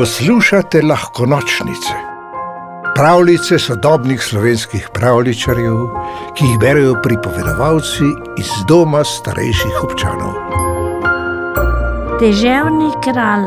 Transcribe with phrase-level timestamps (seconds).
[0.00, 1.94] Poslušate lahko nočnice,
[2.94, 5.76] pravljice sodobnih slovenskih pravličarjev,
[6.36, 8.08] ki jih berijo pripovedovalci
[8.40, 10.32] iz doma starejših občanov.
[12.20, 13.44] Deževni kralj.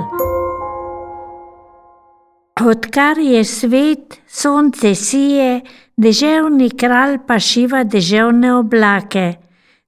[2.62, 5.62] Odkar je svet, sonce sije,
[5.98, 9.43] deževni kralj pa šiva deževne oblake.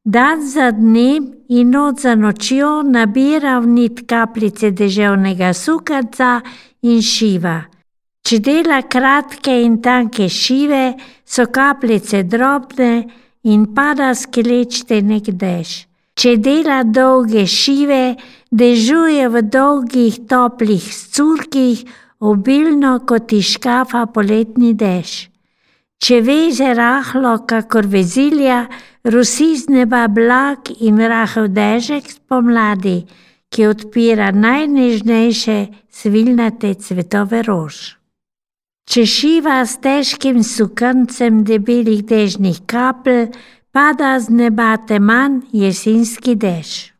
[0.05, 6.43] Dan za dnem in noč za nočjo nabira v nit kapljice deževnega sukanca
[6.85, 7.63] in šiva.
[8.21, 10.93] Če dela kratke in tanke šive,
[11.25, 12.91] so kapljice drobne
[13.49, 15.73] in pada skelečte nek dež.
[16.13, 18.15] Če dela dolge šive,
[18.53, 21.81] dežuje v dolgih toplih scurkih,
[22.21, 25.25] obilno kot iz škafa poletni dež.
[26.03, 28.65] Če veže rahlo, kakor vezilja,
[29.03, 33.05] rosi z neba blag in rahel dežek spomladi,
[33.49, 37.95] ki odpira najnežnejše svilnate cvetove rož.
[38.85, 43.31] Če šiva s težkim sukancem debelih dežnih kapelj,
[43.71, 46.91] pada z neba teman jesenski dež.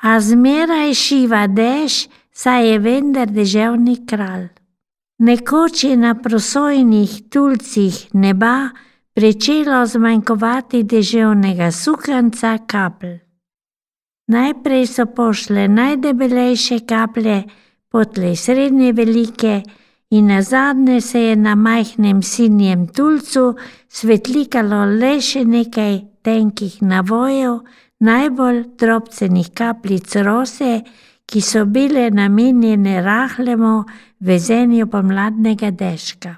[0.00, 4.48] A zmeraj šiva dež, saj je vendar deževni kralj.
[5.20, 8.68] Nekoč je na prosojnih tulcih neba
[9.12, 13.18] pričelo zmanjkovati deževnega sukanca kapelj.
[14.26, 17.42] Najprej so pošle najdebelejše kaplje,
[17.88, 19.62] potlej srednje velike
[20.10, 23.54] in nazadnje se je na majhnem sinjem tulcu
[23.88, 27.60] svetlikalo le še nekaj tenkih navojev,
[28.00, 30.80] najbolj drobcenih kapljic rose,
[31.26, 33.84] ki so bile namenjene rahlemu
[34.20, 36.36] vezenju pomladnega deška.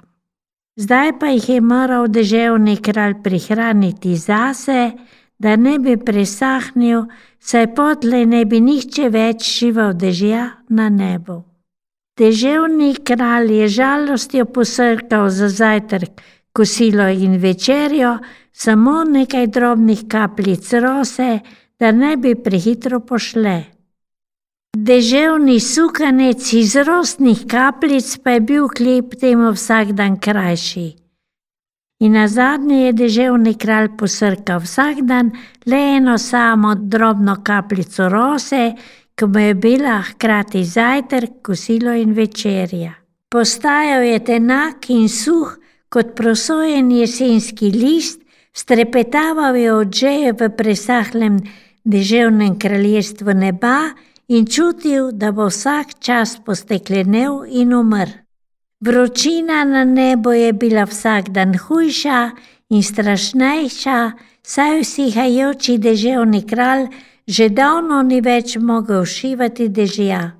[0.75, 4.91] Zdaj pa jih je moral deževni kralj prihraniti zase,
[5.39, 7.05] da ne bi presahnil,
[7.39, 11.43] saj potlej ne bi nihče več šival dežja na nebu.
[12.17, 16.21] Deževni kralj je žalostjo posrkal za zajtrk,
[16.53, 18.17] kosilo in večerjo,
[18.51, 21.39] samo nekaj drobnih kapljic rose,
[21.79, 23.72] da ne bi prehitro pošle.
[24.83, 30.87] Deževni sukanec iz rosnih kapljic pa je bil kljub temu vsak dan krajši.
[32.03, 35.31] In na zadnje je deževni kralj posrkal vsak dan
[35.71, 38.73] le eno samo drobno kapljico rose,
[39.15, 42.91] ki mu je bila hkrati zajtrk, kosilo in večerja.
[43.31, 48.19] Postajal je tenak in suh kot prosojen jesenski list,
[48.53, 51.39] strepetaval je od žeje v presahlem
[51.85, 53.93] deževnem kraljestvu neba,
[54.27, 58.11] in čutil, da bo vsak čas posteklenel in umrl.
[58.79, 62.31] Vročina na nebu je bila vsak dan hujša
[62.69, 64.11] in strašnejša,
[64.43, 66.87] saj vsihajoči deževni kralj
[67.27, 70.31] že davno ni več mogel šivati dežja.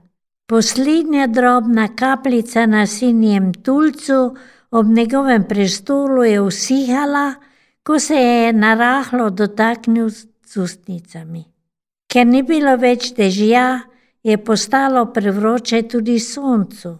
[0.48, 4.36] Poslednja drobna kapljica na sinjem tulcu
[4.72, 7.34] ob njegovem prestolu je usihala,
[7.84, 11.53] ko se je narahlo dotaknil z ustnicami.
[12.14, 13.68] Ker ni bilo več dežja,
[14.22, 16.92] je postalo prevroče tudi soncu.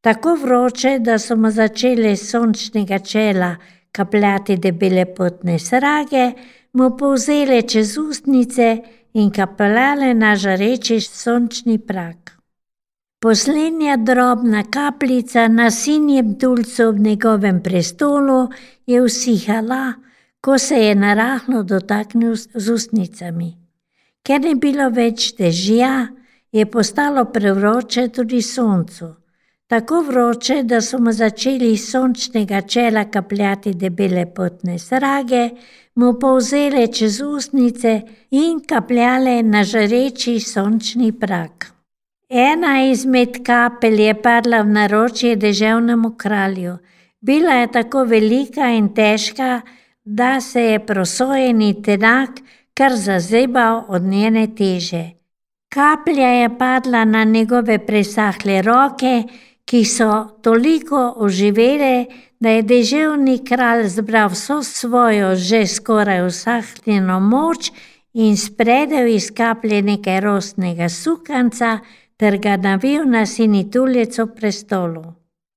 [0.00, 3.56] Tako vroče, da so mu začele sončnega čela
[3.90, 6.26] kapljati debele potne srage,
[6.72, 8.68] mu povzele čez ustnice
[9.14, 12.36] in kapljale na žareči sončni prak.
[13.24, 18.48] Poslednja drobna kapljica na sinjem tulcu ob njegovem prestolu
[18.86, 19.92] je usihala,
[20.40, 23.63] ko se je narahlo dotaknil z ustnicami.
[24.24, 26.08] Ker ni bilo več dežja,
[26.54, 29.10] je postalo prevroče tudi soncu.
[29.68, 35.42] Tako vroče, da so mu začeli iz sončnega čela kapljati debele potne srage,
[36.00, 37.94] mu povzele čez ustnice
[38.30, 41.68] in kapljale na žareči sončni prak.
[42.28, 46.78] Ena izmed kapelj je padla v naročje deževnemu kralju.
[47.20, 49.60] Bila je tako velika in težka,
[50.04, 52.43] da se je prosojeni tenak
[52.74, 55.10] kar zazebal od njene teže.
[55.74, 59.22] Kaplja je padla na njegove presahle roke,
[59.64, 62.06] ki so toliko oživele,
[62.40, 67.70] da je deževni kralj zbral vso svojo že skoraj usahnjeno moč
[68.12, 71.78] in spredel iz kaplje nekaj rostnega sukanca
[72.16, 75.04] ter ga navil na sini tulico prestolu.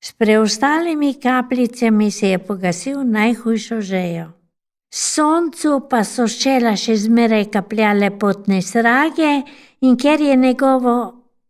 [0.03, 4.36] S preostalimi kapljicami se je pogasil najhujšo žejo.
[4.97, 9.43] Soncu pa so ščela še zmeraj kapljale potne srage,
[9.85, 10.95] in ker je njegovo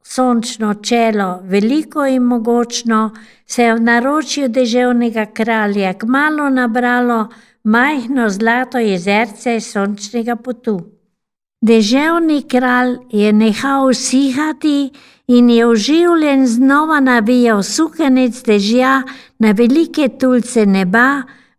[0.03, 3.13] sončno čelo veliko in mogočno,
[3.45, 7.21] se je v naročju deževnega kralja kmalo nabralo
[7.63, 10.75] majhno zlato jezerce sončnega potu.
[11.63, 14.91] Deževni kralj je nehal usihati
[15.27, 19.01] in je oživljen znova navijal sukanec dežja
[19.39, 21.07] na velike tulce neba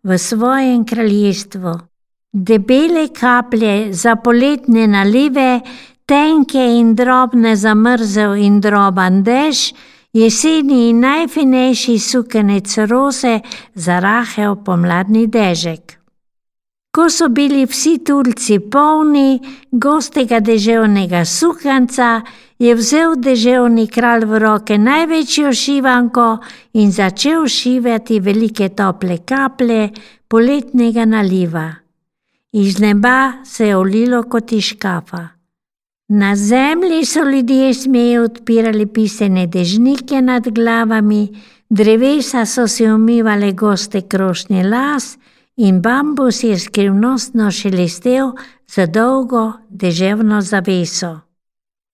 [0.02, 1.78] v svojem kraljestvu.
[2.32, 5.60] Debele kaplje za poletne nalive,
[6.06, 9.72] tenke in drobne za mrzel in droban dež,
[10.12, 13.40] jeseni in najfinejši sukanec rose
[13.74, 15.98] za rahel pomladni dežek.
[16.94, 19.40] Ko so bili vsi tulci polni
[19.70, 22.22] gostega deževnega suhanca,
[22.58, 26.28] je vzel deževni kralj v roke največjo šivanko
[26.74, 29.90] in začel šivati velike tople kaplje
[30.28, 31.68] poletnega naliva.
[32.52, 35.28] Iz neba se je olilo kot iz škafa.
[36.08, 41.28] Na zemlji so ljudje smeje odpirali pisane dežnike nad glavami,
[41.70, 45.18] drevesa so si umivale goste krošnje las,
[45.56, 48.32] in bambus je skrivnostno šelestel
[48.66, 51.27] za dolgo deževno zaveso.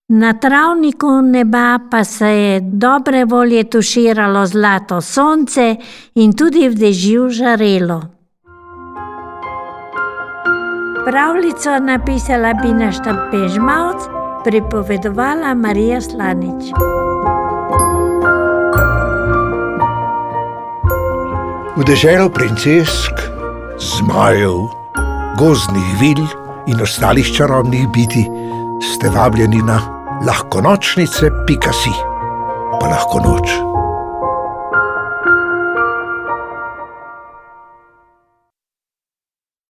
[0.08, 5.76] Na travniku neba pa se je dobre volje tuširalo zlato sonce
[6.14, 8.02] in tudi v dežju žarelo.
[11.06, 14.04] Pravljico napisala Bina Štampežmavc,
[14.44, 16.76] pripovedovala Marija Slanič.
[21.76, 23.24] V deželo princesk
[23.80, 24.68] zmajev,
[25.38, 26.26] gozdnih vil
[26.66, 28.28] in ostalih čarobnih biti,
[28.84, 29.93] ste vabljeni na
[30.24, 31.92] lahko nočnice, pika si,
[32.80, 33.73] pa lahko noč.